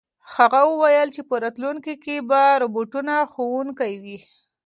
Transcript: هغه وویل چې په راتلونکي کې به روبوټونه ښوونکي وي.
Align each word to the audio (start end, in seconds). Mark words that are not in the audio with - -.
هغه 0.35 0.59
وویل 0.71 1.09
چې 1.15 1.21
په 1.29 1.35
راتلونکي 1.43 1.93
کې 2.03 2.15
به 2.29 2.41
روبوټونه 2.63 3.13
ښوونکي 3.31 3.93
وي. 4.03 4.17